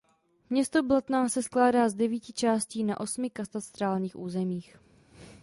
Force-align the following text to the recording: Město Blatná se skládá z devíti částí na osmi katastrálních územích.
Město 0.49 0.83
Blatná 0.83 1.29
se 1.29 1.41
skládá 1.43 1.89
z 1.89 1.93
devíti 1.93 2.33
částí 2.33 2.83
na 2.83 2.99
osmi 2.99 3.29
katastrálních 3.29 4.19
územích. 4.19 4.77